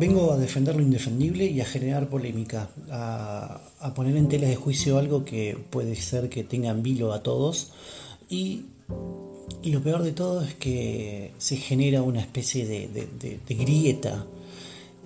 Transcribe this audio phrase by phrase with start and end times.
[0.00, 3.60] Vengo a defender lo indefendible y a generar polémica, a,
[3.94, 7.72] poner en tela de juicio algo que puede ser que tenga en vilo a todos
[8.30, 8.62] y,
[9.62, 14.24] lo peor de todo es que se genera una especie de, grieta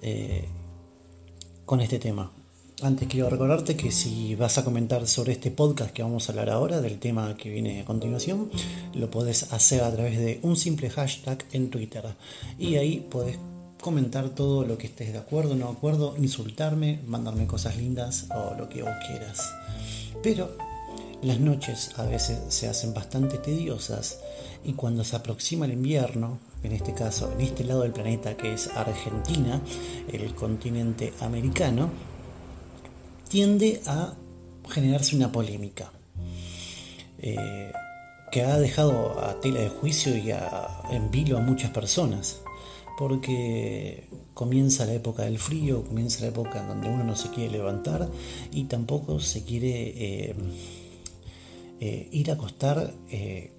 [0.00, 0.44] eh,
[1.66, 2.30] con este tema.
[2.80, 6.50] Antes quiero recordarte que si vas a comentar sobre este podcast que vamos a hablar
[6.50, 8.48] ahora, del tema que viene a continuación,
[8.95, 12.14] lo podés hacer a través de un simple hashtag en Twitter.
[12.61, 13.39] Y ahí podés
[13.84, 18.54] comentar todo lo que estés de acuerdo, no de acuerdo, insultarme, mandarme cosas lindas o
[18.54, 19.52] lo que vos quieras.
[20.22, 20.56] Pero
[21.20, 24.20] las noches a veces se hacen bastante tediosas
[24.64, 28.54] y cuando se aproxima el invierno, en este caso en este lado del planeta que
[28.54, 29.61] es Argentina,
[30.11, 31.90] el continente americano,
[33.28, 34.14] tiende a
[34.66, 35.92] generarse una polémica
[37.19, 37.70] eh,
[38.33, 40.30] que ha dejado a tela de juicio y
[40.91, 42.41] en vilo a muchas personas
[42.97, 48.09] porque comienza la época del frío, comienza la época donde uno no se quiere levantar
[48.53, 50.34] y tampoco se quiere eh,
[51.81, 53.53] eh, ir a acostar eh,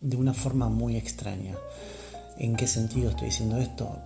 [0.00, 1.56] de una forma muy extraña.
[2.38, 3.98] ¿En qué sentido estoy diciendo esto?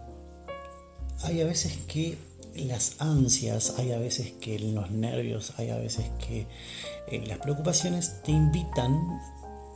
[1.23, 2.19] Hay a veces que
[2.57, 6.47] las ansias, hay a veces que los nervios, hay a veces que
[7.27, 9.21] las preocupaciones te invitan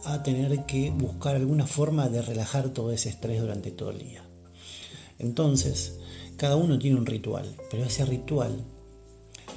[0.05, 4.28] a tener que buscar alguna forma de relajar todo ese estrés durante todo el día.
[5.19, 5.99] Entonces,
[6.37, 8.65] cada uno tiene un ritual, pero ese ritual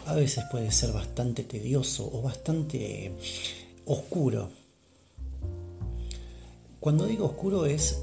[0.05, 3.13] a veces puede ser bastante tedioso o bastante
[3.85, 4.49] oscuro.
[6.79, 8.01] Cuando digo oscuro es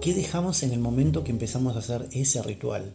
[0.00, 2.94] qué dejamos en el momento que empezamos a hacer ese ritual.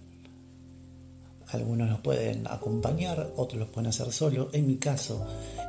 [1.49, 4.49] Algunos nos pueden acompañar, otros los pueden hacer solo.
[4.53, 5.25] En mi caso,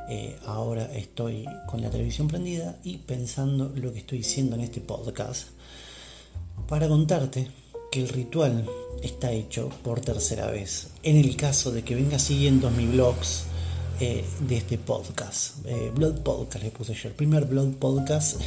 [0.09, 4.81] eh, ahora estoy con la televisión prendida y pensando lo que estoy diciendo en este
[4.81, 5.49] podcast
[6.67, 7.62] para contarte
[7.93, 8.67] que el ritual
[9.03, 10.87] está hecho por tercera vez.
[11.03, 13.43] En el caso de que venga siguiendo mis blogs
[13.99, 18.41] eh, de este podcast, eh, Blood Podcast le puse yo, el primer Blood Podcast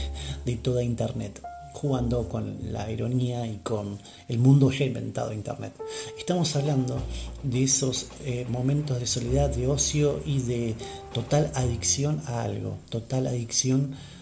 [0.45, 1.41] de toda Internet,
[1.75, 5.75] jugando con la ironía y con el mundo ya inventado de Internet.
[6.19, 6.99] Estamos hablando
[7.45, 10.75] de esos eh, momentos de soledad, de ocio y de
[11.15, 14.16] total adicción a algo, total adicción a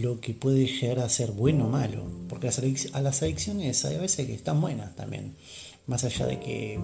[0.00, 2.04] lo que puede llegar a ser bueno o malo.
[2.28, 5.34] Porque a las adicciones hay a veces que están buenas también,
[5.86, 6.80] más allá de que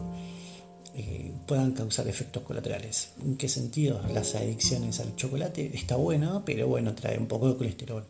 [0.94, 3.10] eh, puedan causar efectos colaterales.
[3.22, 4.00] ¿En qué sentido?
[4.12, 8.04] Las adicciones al chocolate está buena, pero bueno, trae un poco de colesterol.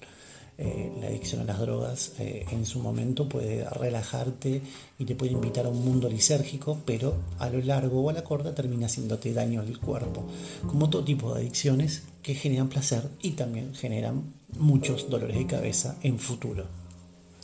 [0.59, 4.63] Eh, la adicción a las drogas eh, en su momento puede relajarte
[4.99, 8.25] y te puede invitar a un mundo lisérgico, pero a lo largo o a la
[8.25, 10.25] corta termina haciéndote daño al cuerpo,
[10.67, 15.97] como todo tipo de adicciones que generan placer y también generan muchos dolores de cabeza
[16.03, 16.67] en futuro.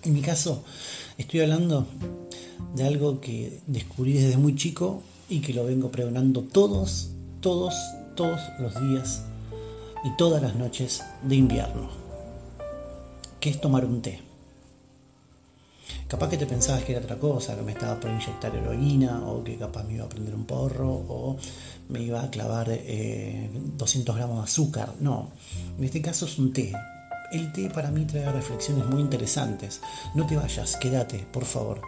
[0.05, 0.65] En mi caso,
[1.19, 1.87] estoy hablando
[2.75, 7.75] de algo que descubrí desde muy chico y que lo vengo pregonando todos, todos,
[8.17, 9.23] todos los días
[10.05, 12.03] y todas las noches de invierno
[13.43, 14.21] que es tomar un té.
[16.12, 19.43] Capaz que te pensabas que era otra cosa, que me estaba por inyectar heroína, o
[19.43, 21.39] que capaz me iba a prender un porro, o
[21.89, 24.93] me iba a clavar 200 eh, gramos de azúcar.
[25.01, 25.31] No,
[25.78, 26.71] en este caso es un té.
[27.33, 29.81] El té para mí trae reflexiones muy interesantes.
[30.15, 31.81] No te vayas, quédate, por favor.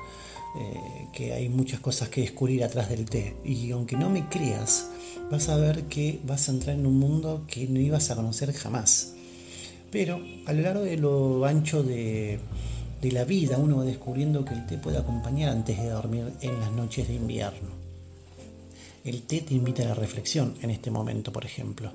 [0.59, 3.37] Eh, que hay muchas cosas que descubrir atrás del té.
[3.45, 4.89] Y aunque no me creas,
[5.31, 8.55] vas a ver que vas a entrar en un mundo que no ibas a conocer
[8.55, 9.13] jamás.
[9.91, 12.41] Pero a lo largo de lo ancho de,
[13.10, 16.72] la vida uno va descubriendo que el té puede acompañar antes de dormir en las
[16.72, 17.70] noches de invierno.
[19.04, 21.92] El té te invita a la reflexión en este momento, por ejemplo.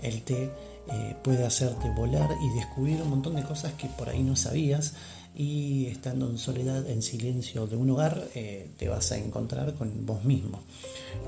[0.00, 0.50] El té
[0.92, 4.94] eh, puede hacerte volar y descubrir un montón de cosas que por ahí no sabías
[5.34, 10.06] y estando en soledad, en silencio de un hogar, eh, te vas a encontrar con
[10.06, 10.60] vos mismo.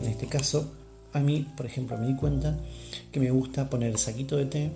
[0.01, 0.71] En este caso,
[1.13, 2.57] a mí, por ejemplo, me di cuenta
[3.11, 4.71] que me gusta poner el saquito de té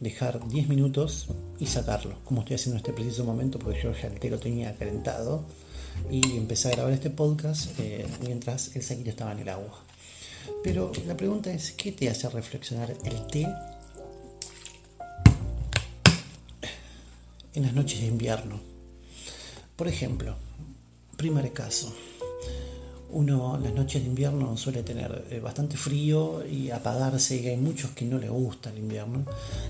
[0.00, 1.28] dejar 10 minutos
[1.58, 4.38] y sacarlo, como estoy haciendo en este preciso momento, porque yo ya el té lo
[4.38, 5.44] tenía calentado
[6.10, 9.82] y empecé a grabar este podcast eh, mientras el saquito estaba en el agua.
[10.62, 13.46] Pero la pregunta es, ¿qué te hace reflexionar el té
[17.54, 18.60] en las noches de invierno?
[19.76, 20.36] Por ejemplo,
[21.16, 21.94] primer caso,
[23.10, 27.92] uno las noches de invierno suele tener eh, bastante frío y apagarse, y hay muchos
[27.92, 29.24] que no le gusta el invierno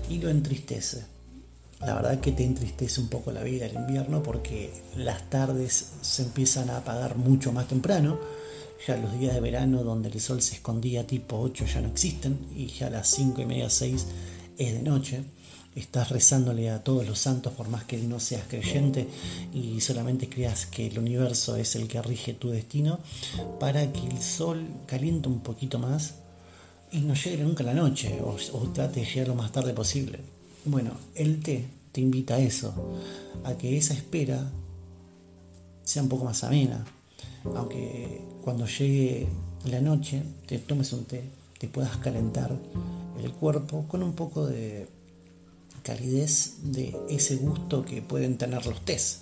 [0.09, 1.05] y lo entristece.
[1.81, 6.23] La verdad que te entristece un poco la vida el invierno porque las tardes se
[6.23, 8.19] empiezan a apagar mucho más temprano.
[8.85, 12.37] Ya los días de verano donde el sol se escondía tipo 8 ya no existen
[12.53, 14.05] y ya a las 5 y media 6
[14.57, 15.23] es de noche.
[15.75, 19.07] Estás rezándole a todos los santos por más que no seas creyente
[19.53, 22.99] y solamente creas que el universo es el que rige tu destino
[23.59, 26.15] para que el sol caliente un poquito más
[26.91, 30.19] y no llegue nunca la noche o, o trate de llegar lo más tarde posible.
[30.65, 32.73] Bueno, el té te invita a eso,
[33.43, 34.51] a que esa espera
[35.83, 36.83] sea un poco más amena,
[37.55, 39.27] aunque cuando llegue
[39.65, 41.23] la noche te tomes un té,
[41.57, 42.55] te puedas calentar
[43.23, 44.87] el cuerpo con un poco de
[45.81, 49.21] calidez de ese gusto que pueden tener los tés.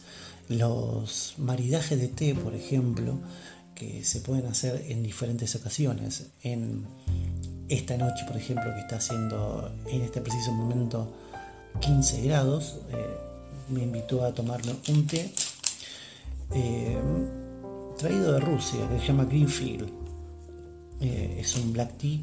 [0.50, 3.20] Los maridajes de té, por ejemplo,
[3.76, 6.28] que se pueden hacer en diferentes ocasiones.
[6.42, 6.86] En
[7.70, 11.14] esta noche, por ejemplo, que está haciendo en este preciso momento
[11.82, 13.28] 15 grados, eh,
[13.70, 15.32] me invitó a tomarme un té
[16.54, 16.98] eh,
[17.98, 19.90] traído de Rusia, que se llama Greenfield.
[21.02, 22.20] Eh, es un black tea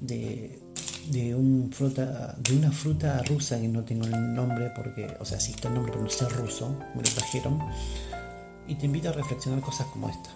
[0.00, 0.61] de,
[1.10, 5.40] de, un fruta, de una fruta rusa que no tengo el nombre porque, o sea,
[5.40, 7.58] sí está el nombre, pero no sé ruso, me lo trajeron.
[8.66, 10.30] Y te invita a reflexionar cosas como esta.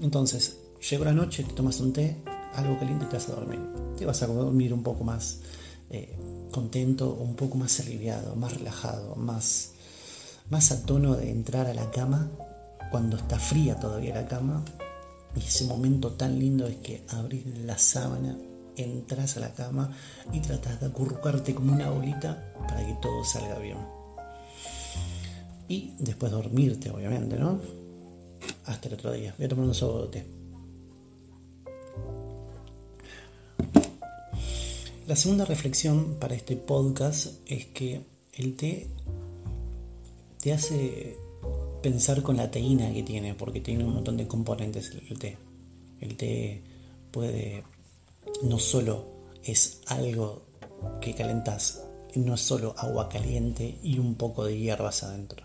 [0.00, 0.58] Entonces,
[0.90, 2.16] llegó la noche, te tomas un té,
[2.54, 3.60] algo caliente y te vas a dormir.
[3.96, 5.40] Te vas a dormir un poco más
[5.90, 6.16] eh,
[6.50, 9.72] contento, un poco más aliviado, más relajado, más,
[10.50, 12.30] más a tono de entrar a la cama
[12.90, 14.64] cuando está fría todavía la cama.
[15.36, 18.36] Y ese momento tan lindo es que abrir la sábana,
[18.78, 19.90] entras a la cama
[20.32, 23.78] y tratas de acurrucarte como una bolita para que todo salga bien.
[25.68, 27.60] Y después dormirte, obviamente, ¿no?
[28.64, 29.34] Hasta el otro día.
[29.36, 30.38] Voy a tomar un sobo de té.
[35.06, 38.02] La segunda reflexión para este podcast es que
[38.34, 38.88] el té
[40.38, 41.16] te hace
[41.82, 45.38] pensar con la teína que tiene, porque tiene un montón de componentes el té.
[46.00, 46.62] El té
[47.10, 47.64] puede,
[48.42, 49.06] no solo
[49.42, 50.42] es algo
[51.00, 51.82] que calentas,
[52.14, 55.44] no es solo agua caliente y un poco de hierbas adentro.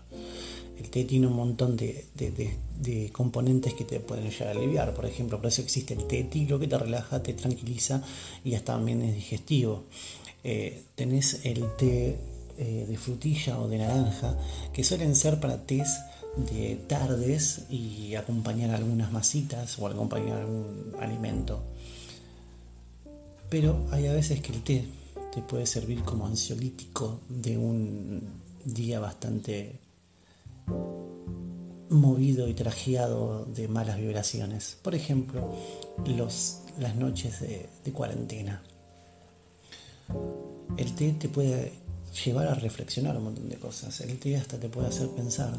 [0.78, 4.94] El té tiene un montón de, componentes que te pueden llegar a aliviar.
[4.94, 8.02] Por ejemplo, por eso existe el té tilo que te relaja, te tranquiliza
[8.44, 9.84] y hasta también es digestivo.
[10.42, 12.18] Eh, tenés el té
[12.58, 14.36] eh, de frutilla o de naranja,
[14.72, 16.00] que suelen ser para tés
[16.36, 21.62] de tardes y acompañar algunas masitas o acompañar algún alimento.
[23.50, 24.84] Pero hay a veces que el té
[25.32, 28.22] te puede servir como ansiolítico de un
[28.64, 29.78] día bastante
[31.90, 34.78] movido y trajeado de malas vibraciones.
[34.82, 35.50] Por ejemplo,
[36.78, 38.62] las noches de, de cuarentena.
[40.76, 41.72] El té te puede
[42.24, 44.00] llevar a reflexionar un montón de cosas.
[44.00, 45.56] El té hasta te puede hacer pensar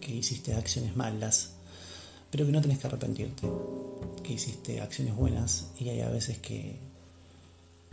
[0.00, 1.50] que hiciste acciones malas,
[2.30, 3.48] pero que no tenés que arrepentirte,
[4.22, 6.87] que hiciste acciones buenas y hay a veces que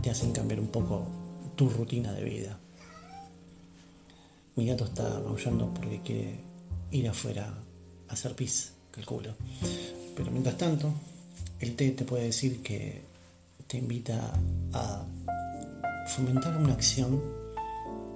[0.01, 1.07] te hacen cambiar un poco
[1.55, 2.59] tu rutina de vida.
[4.55, 6.39] Mi gato está maullando porque quiere
[6.91, 7.53] ir afuera
[8.07, 9.35] a hacer pis, calculo.
[10.15, 10.93] Pero mientras tanto,
[11.59, 13.01] el té te puede decir que
[13.67, 14.33] te invita
[14.73, 15.05] a
[16.07, 17.21] fomentar una acción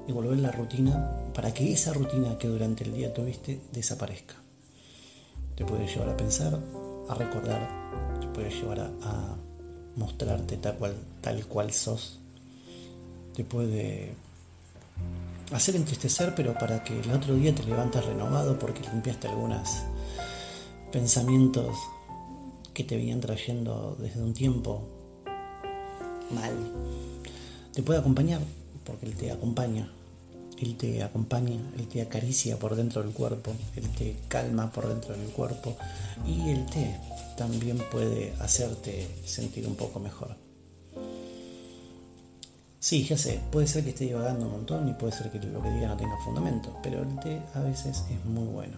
[0.08, 4.36] y volver la rutina para que esa rutina que durante el día tuviste desaparezca.
[5.56, 6.60] Te puede llevar a pensar,
[7.10, 9.36] a recordar, te puede llevar a,
[9.96, 12.20] mostrarte tal cual, tal cual sos,
[13.36, 14.14] te puede
[15.52, 19.70] hacer entristecer, pero para que el otro día te levantes renovado porque limpiaste algunos
[20.92, 21.76] pensamientos
[22.74, 24.84] que te venían trayendo desde un tiempo
[26.32, 26.54] mal.
[27.74, 28.42] Te puede acompañar
[28.86, 29.92] porque Él te acompaña
[30.62, 35.16] él te acompaña, Él te acaricia por dentro del cuerpo, Él te calma por dentro
[35.16, 35.78] del cuerpo
[36.28, 36.96] y el té
[37.38, 40.36] también puede hacerte sentir un poco mejor.
[42.80, 45.62] Sí, ya sé, puede ser que esté divagando un montón y puede ser que lo
[45.62, 48.78] que diga no tenga fundamento, pero el té a veces es muy bueno.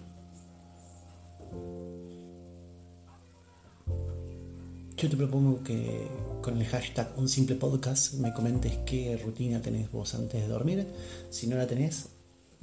[4.98, 6.08] Yo te propongo que
[6.42, 10.88] con el hashtag un simple podcast me comentes qué rutina tenés vos antes de dormir.
[11.30, 12.08] Si no la tenés,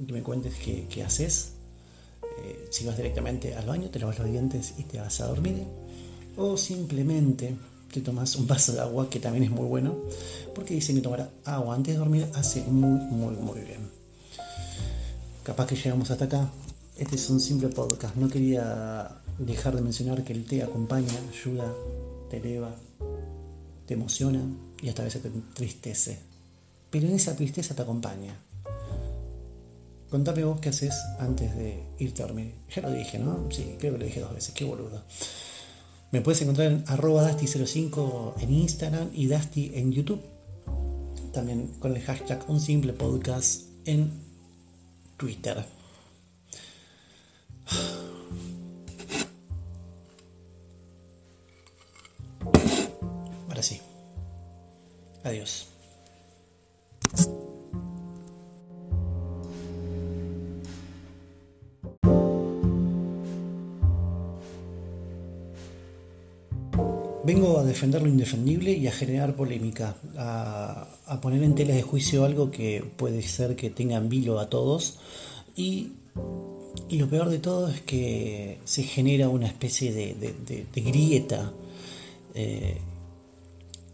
[0.05, 1.53] que me cuentes qué, haces.
[2.43, 5.63] Eh, si vas directamente al baño, te lavas los dientes y te vas a dormir.
[6.37, 7.55] O simplemente
[7.91, 9.95] te tomas un vaso de agua, que también es muy bueno,
[10.53, 13.89] porque dicen que tomar agua antes de dormir hace muy, muy, muy bien.
[15.43, 16.49] Capaz que llegamos hasta acá.
[16.97, 18.15] Este es un simple podcast.
[18.15, 21.73] No quería dejar de mencionar que el té acompaña, ayuda
[22.29, 22.75] te eleva,
[23.89, 24.39] te emociona
[24.83, 26.19] y hasta a veces te entristece.
[26.91, 28.39] Pero en esa tristeza te acompaña.
[30.11, 32.53] Contame vos qué haces antes de irte a dormir.
[32.69, 33.47] Ya lo dije, ¿no?
[33.49, 35.01] Sí, creo que lo dije dos veces, qué boludo.
[36.11, 40.21] Me puedes encontrar en arroba Dasti05 en Instagram y Dasti en YouTube.
[41.33, 44.11] también con el hashtag un simple podcast en
[45.17, 45.65] Twitter.
[55.29, 55.67] Adiós.
[67.23, 70.87] Vengo a defender lo indefendible y a generar polémica, a,
[71.21, 74.97] poner en tela de juicio algo que puede ser que tenga en vilo a todos
[75.55, 75.91] y,
[76.89, 81.53] lo peor de todo es que se genera una especie de, grieta
[82.33, 82.77] eh,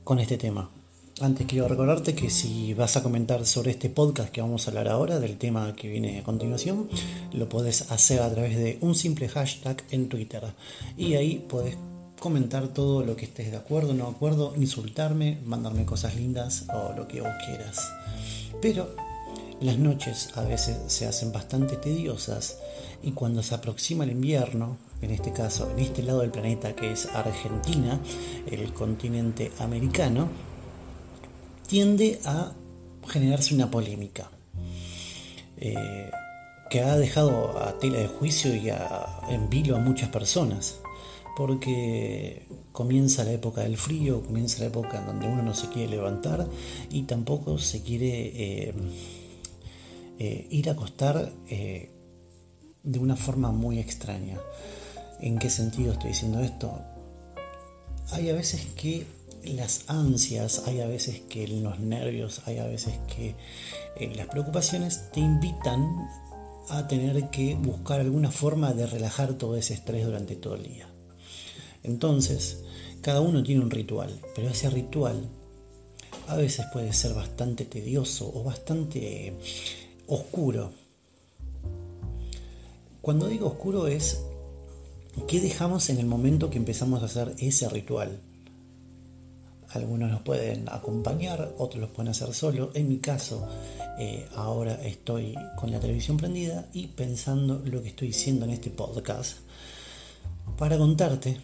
[0.05, 0.74] con este tema.
[1.21, 4.89] Antes quiero recordarte que si vas a comentar sobre este podcast que vamos a hablar
[4.89, 6.89] ahora, del tema que viene a continuación,
[7.31, 10.43] lo podés hacer a través de un simple hashtag en Twitter.
[10.97, 11.77] Y ahí podés
[12.19, 16.91] comentar todo lo que estés de acuerdo, no de acuerdo, insultarme, mandarme cosas lindas o
[16.91, 17.89] lo que vos quieras.
[18.61, 18.93] Pero
[19.61, 22.57] las noches a veces se hacen bastante tediosas
[23.01, 26.91] y cuando se aproxima el invierno, en este caso en este lado del planeta que
[26.91, 28.01] es Argentina,
[28.51, 30.27] el continente americano,
[31.67, 32.53] tiende a
[33.07, 34.29] generarse una polémica.
[35.57, 36.11] Eh,
[36.69, 38.69] que ha dejado a tela de juicio y
[39.29, 40.79] en vilo a muchas personas
[41.37, 45.91] porque comienza la época del frío, comienza la época en donde uno no se quiere
[45.91, 46.47] levantar
[46.89, 48.07] y tampoco se quiere
[48.67, 48.73] eh,
[50.17, 54.39] eh, ir a acostar de una forma muy extraña.
[55.19, 56.81] ¿En qué sentido estoy diciendo esto?
[58.11, 59.05] Hay a veces que
[59.43, 63.35] las ansias, hay a veces que los nervios, hay a veces que
[64.15, 66.07] las preocupaciones te invitan
[66.69, 70.87] a tener que buscar alguna forma de relajar todo ese estrés durante todo el día.
[71.83, 72.63] Entonces,
[73.01, 75.29] cada uno tiene un ritual, pero ese ritual
[76.27, 79.35] a veces puede ser bastante tedioso o bastante
[80.07, 80.71] oscuro.
[83.01, 84.23] Cuando digo oscuro es
[85.27, 88.19] qué dejamos en el momento que empezamos a hacer ese ritual.
[89.75, 92.71] Algunos nos pueden acompañar, otros los pueden hacer solo.
[92.73, 93.47] En mi caso,
[93.99, 98.69] eh, ahora estoy con la televisión prendida y pensando lo que estoy diciendo en este
[98.69, 99.37] podcast
[100.57, 101.37] para contarte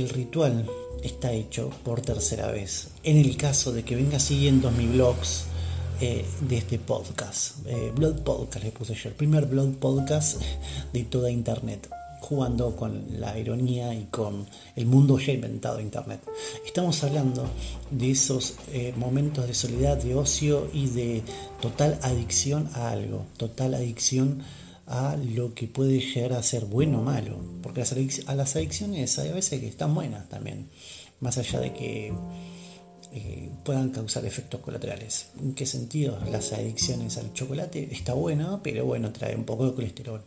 [0.00, 0.66] el ritual
[1.02, 2.88] está hecho por tercera vez.
[3.02, 5.44] En el caso de que venga siguiendo mis blogs
[6.00, 10.40] eh, de este podcast, eh, Blood Podcast le puse yo, el primer Blood Podcast
[10.92, 11.88] de toda Internet,
[12.26, 16.20] jugando con la ironía y con el mundo ya inventado Internet.
[16.66, 17.48] Estamos hablando
[17.92, 21.22] de esos eh, momentos de soledad, de ocio y de
[21.60, 24.42] total adicción a algo, total adicción
[24.88, 27.38] a lo que puede llegar a ser bueno o malo.
[27.62, 27.94] Porque las
[28.26, 30.68] a las adicciones hay veces que están buenas también,
[31.20, 32.12] más allá de que
[33.12, 35.28] eh, puedan causar efectos colaterales.
[35.38, 36.18] ¿En qué sentido?
[36.28, 40.24] Las adicciones al chocolate está buena, pero bueno, trae un poco de colesterol.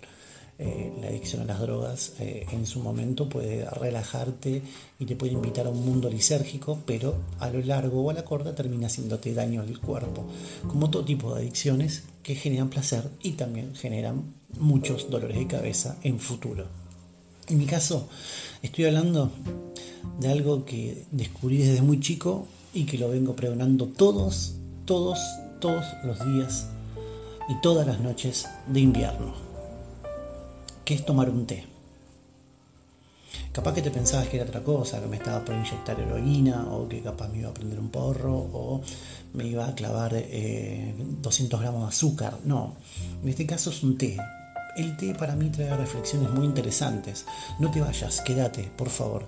[0.62, 4.62] Eh, la adicción a las drogas eh, en su momento puede relajarte
[5.00, 8.26] y te puede invitar a un mundo lisérgico, pero a lo largo o a la
[8.26, 10.26] corta termina haciéndote daño al cuerpo,
[10.68, 15.96] como todo tipo de adicciones que generan placer y también generan muchos dolores de cabeza
[16.04, 16.66] en futuro.
[17.48, 18.10] En mi caso,
[18.62, 19.32] estoy hablando
[20.20, 25.20] de algo que descubrí desde muy chico y que lo vengo pregonando todos, todos,
[25.62, 26.68] todos los días
[27.48, 29.49] y todas las noches de invierno
[30.90, 31.64] que es tomar un té.
[33.52, 36.90] Capaz que te pensabas que era otra cosa, que me estaba por inyectar heroína, o
[36.90, 38.82] que capaz me iba a prender un porro, o
[39.36, 42.40] me iba a clavar 200 eh, gramos de azúcar.
[42.44, 42.76] No,
[43.22, 44.18] en este caso es un té.
[44.78, 47.28] El té para mí trae reflexiones muy interesantes.
[47.60, 49.28] No te vayas, quédate, por favor.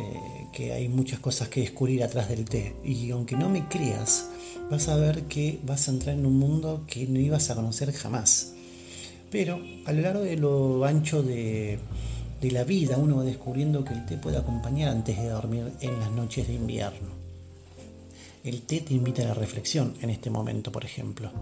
[0.00, 2.74] Eh, que hay muchas cosas que descubrir atrás del té.
[2.82, 4.30] Y aunque no me creas,
[4.70, 7.92] vas a ver que vas a entrar en un mundo que no ibas a conocer
[7.92, 8.55] jamás.
[9.30, 11.78] Pero a lo largo de lo ancho de,
[12.42, 16.10] la vida uno va descubriendo que el té puede acompañar antes de dormir en las
[16.12, 17.08] noches de invierno.
[18.44, 21.32] El té te invita a la reflexión en este momento, por ejemplo.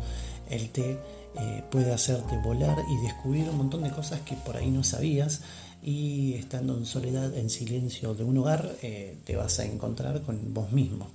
[0.48, 0.96] El té
[1.38, 5.42] eh, puede hacerte volar y descubrir un montón de cosas que por ahí no sabías
[5.82, 10.54] y estando en soledad, en silencio de un hogar, eh, te vas a encontrar con
[10.54, 11.08] vos mismo.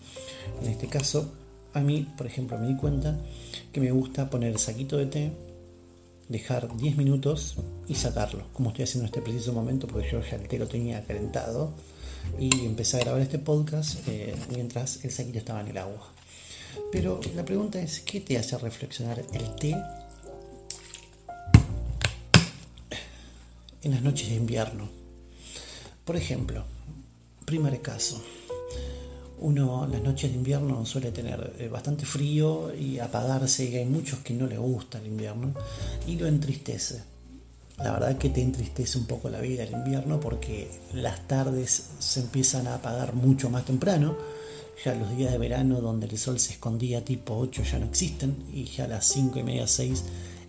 [0.62, 1.32] En este caso,
[1.74, 3.18] a mí, por ejemplo, me di cuenta
[3.74, 5.32] que me gusta poner saquito de té
[6.30, 7.56] dejar 10 minutos
[7.88, 10.68] y sacarlo, como estoy haciendo en este preciso momento, porque yo ya el té lo
[10.68, 11.74] tenía calentado
[12.40, 16.08] y empecé a grabar este podcast eh, mientras el saquito estaba en el agua.
[16.92, 19.76] Pero la pregunta es, ¿qué te hace reflexionar el té
[23.82, 24.88] en las noches de invierno?
[26.06, 26.64] Por ejemplo,
[27.46, 28.24] primer caso,
[29.42, 34.20] uno las noches de invierno suele tener eh, bastante frío y apagarse y hay muchos
[34.20, 35.54] que no le gusta el invierno
[36.08, 37.04] y lo entristece.
[37.78, 42.20] La verdad que te entristece un poco la vida el invierno porque las tardes se
[42.20, 44.18] empiezan a apagar mucho más temprano.
[44.84, 48.46] Ya los días de verano donde el sol se escondía tipo 8 ya no existen
[48.54, 50.04] y ya a las 5 y media 6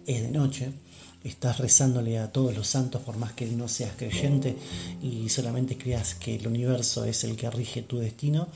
[0.07, 0.73] es de noche
[1.25, 4.57] estás rezándole a todos los santos por más que no seas creyente
[5.03, 8.49] y solamente creas que el universo es el que rige tu destino,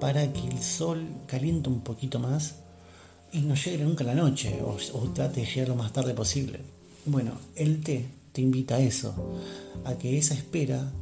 [0.00, 2.56] para que el sol caliente un poquito más
[3.32, 4.76] y no llegue nunca la noche o,
[5.14, 6.60] trate de llegar lo más tarde posible.
[7.06, 9.14] Bueno, el té te invita a eso,
[9.84, 10.92] a que esa espera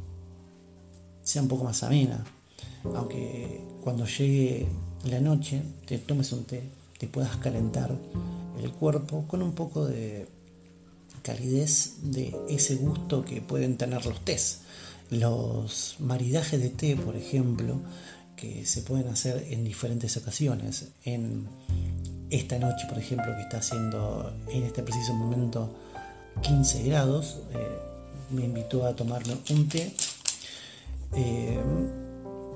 [1.23, 2.23] sea un poco más amena,
[2.95, 4.67] aunque cuando llegue
[5.05, 6.63] la noche te tomes un té,
[6.97, 7.95] te puedas calentar
[8.61, 10.27] el cuerpo con un poco de
[11.21, 14.61] calidez de ese gusto que pueden tener los tés.
[15.09, 17.81] Los maridajes de té, por ejemplo,
[18.35, 20.89] que se pueden hacer en diferentes ocasiones.
[21.03, 21.47] En
[22.29, 25.75] esta noche, por ejemplo, que está haciendo en este preciso momento
[26.41, 27.57] 15 grados, eh,
[28.31, 29.93] me invitó a tomarme un té
[31.13, 31.59] eh,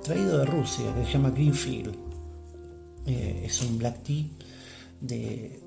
[0.04, 1.96] traído de Rusia, que se llama Greenfield.
[3.06, 4.26] Eh, es un black tea
[5.02, 5.60] de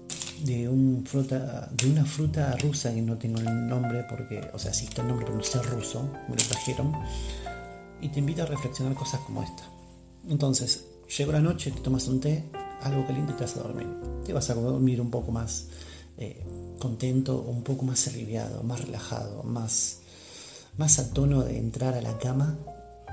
[0.45, 4.73] de, un fruta, de una fruta rusa que no tengo el nombre porque, o sea,
[4.73, 6.93] sí está el nombre, pero no sé ruso, me lo trajeron,
[8.01, 9.65] y te invita a reflexionar cosas como esta.
[10.29, 10.85] Entonces,
[11.17, 12.45] llegó la noche, te tomas un té,
[12.83, 13.89] algo caliente y te vas a dormir.
[14.25, 15.67] Te vas a dormir un poco más
[16.17, 16.45] eh,
[16.79, 20.01] contento, un poco más aliviado, más relajado, más,
[20.77, 22.59] más a tono de entrar a la cama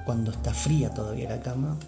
[0.05, 1.79] cuando está fría todavía la cama.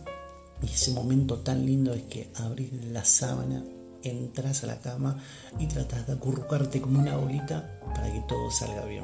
[0.61, 3.63] Y ese momento tan lindo es que abrir la sábana
[4.09, 5.21] entras a la cama
[5.59, 9.03] y tratas de acurrucarte como una bolita para que todo salga bien.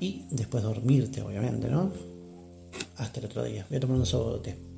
[0.00, 1.92] Y después dormirte, obviamente, ¿no?
[2.96, 3.66] Hasta el otro día.
[3.68, 4.72] Voy a tomar un sobo de té.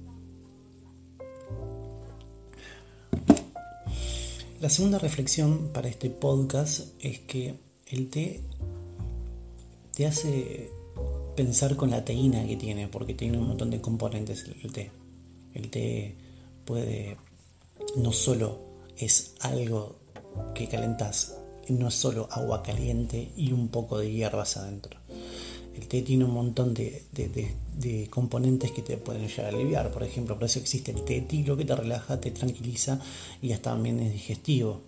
[4.60, 7.54] La segunda reflexión para este podcast es que
[7.86, 8.40] el té
[9.94, 10.70] te hace
[11.37, 14.90] pensar con la teína que tiene, porque tiene un montón de componentes el té.
[15.52, 16.16] El té
[16.64, 17.16] puede
[17.96, 18.60] no solo
[18.96, 19.96] es algo
[20.54, 21.37] que calentas,
[21.68, 24.98] no es solo agua caliente y un poco de hierbas adentro.
[25.74, 29.90] El té tiene un montón de, componentes que te pueden llegar a aliviar.
[29.90, 33.00] Por ejemplo, por eso existe el té tilo que te relaja, te tranquiliza
[33.42, 34.82] y hasta también es digestivo.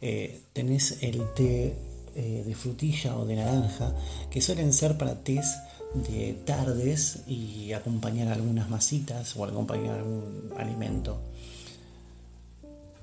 [0.00, 1.74] Eh, tenés el té
[2.16, 3.94] eh, de frutilla o de naranja
[4.30, 5.54] que suelen ser para tés
[5.94, 11.20] de tardes y acompañar algunas masitas o acompañar algún alimento.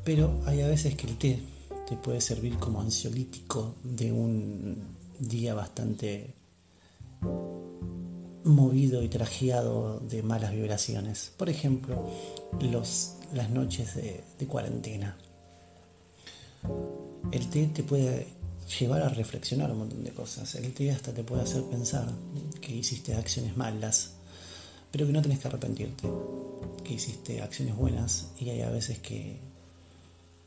[0.03, 1.39] Pero hay a veces que el té
[1.87, 6.33] te puede servir como ansiolítico de un día bastante
[8.43, 11.31] movido y trajeado de malas vibraciones.
[11.37, 12.09] Por ejemplo,
[13.33, 15.17] las noches de, de cuarentena.
[17.31, 18.27] El té te puede
[18.79, 20.55] llevar a reflexionar un montón de cosas.
[20.55, 22.07] El té hasta te puede hacer pensar
[22.59, 24.13] que hiciste acciones malas,
[24.91, 26.09] pero que no tenés que arrepentirte.
[26.83, 29.50] Que hiciste acciones buenas y hay a veces que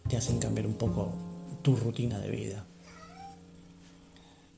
[0.09, 1.13] te hacen cambiar un poco
[1.63, 2.65] tu rutina de vida.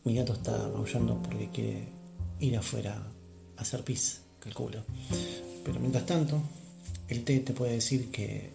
[0.04, 1.88] Mi gato está maullando porque quiere
[2.40, 3.02] ir afuera
[3.56, 4.82] a hacer pis, calculo.
[5.64, 6.40] Pero mientras tanto,
[7.09, 8.52] el té te puede decir que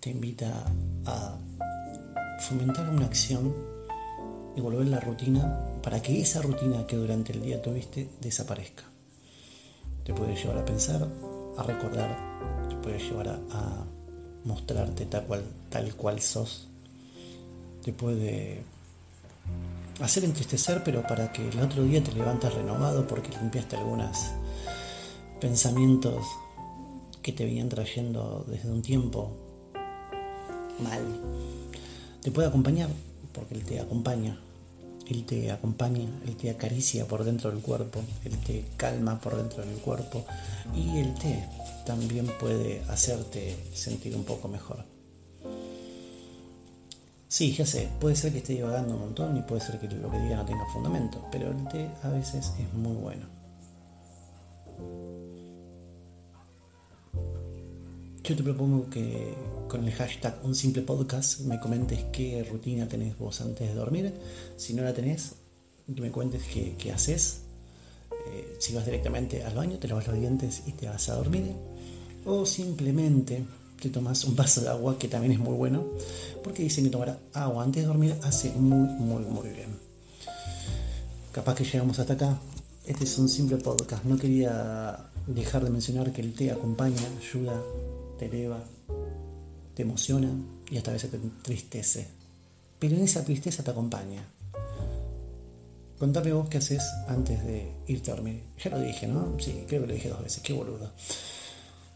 [0.00, 0.64] te invita
[1.04, 1.36] a
[2.40, 3.54] fomentar una acción
[4.56, 8.84] y volver la rutina para que esa rutina que durante el día tuviste desaparezca.
[10.04, 11.06] Te puede llevar a pensar,
[11.56, 13.84] a recordar, te puede llevar a
[14.44, 16.68] mostrarte tal cual, tal cual sos.
[17.82, 18.62] Te puede
[20.00, 24.18] hacer entristecer, pero para que el otro día te levantes renovado porque limpiaste algunos
[25.40, 26.24] pensamientos
[27.22, 29.30] que te venían trayendo desde un tiempo
[30.82, 31.02] mal.
[32.22, 32.90] Te puede acompañar
[33.32, 34.38] porque Él te acompaña.
[35.08, 39.64] Él te acompaña, Él te acaricia por dentro del cuerpo, Él te calma por dentro
[39.64, 40.24] del cuerpo
[40.72, 41.44] y Él te
[41.84, 44.84] también puede hacerte sentir un poco mejor.
[47.28, 50.10] Sí, ya sé, puede ser que esté divagando un montón y puede ser que lo
[50.10, 53.26] que diga no tenga fundamento, pero el té a veces es muy bueno.
[58.24, 59.34] Yo te propongo que
[59.68, 64.12] con el hashtag un simple podcast me comentes qué rutina tenés vos antes de dormir.
[64.56, 65.36] Si no la tenés,
[65.94, 67.42] que me cuentes qué, haces.
[68.32, 71.54] Eh, si vas directamente al baño, te lavas los dientes y te vas a dormir
[72.24, 73.44] o simplemente
[73.80, 75.84] te tomas un vaso de agua que también es muy bueno
[76.42, 79.78] porque dicen que tomar agua antes de dormir hace muy muy muy bien
[81.32, 82.38] capaz que llegamos hasta acá
[82.86, 87.60] este es un simple podcast no quería dejar de mencionar que el té acompaña, ayuda,
[88.18, 88.62] te eleva,
[89.74, 90.30] te emociona
[90.70, 92.08] y hasta a veces te entristece.
[92.78, 94.24] Pero en esa tristeza te acompaña.
[95.98, 98.42] Contame vos qué haces antes de irte a dormir.
[98.62, 99.36] Ya lo dije, ¿no?
[99.38, 100.90] Sí, creo que lo dije dos veces, qué boludo.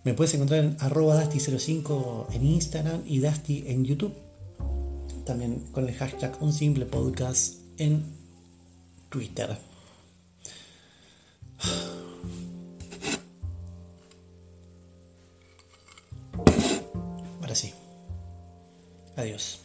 [0.04, 4.12] Me puedes encontrar en arroba Dasti05 en Instagram y Dasti en YouTube.
[5.24, 8.04] También con el hashtag Un Simple Podcast en
[9.08, 9.56] Twitter.
[17.40, 17.72] Ahora sí.
[19.16, 19.63] Adiós.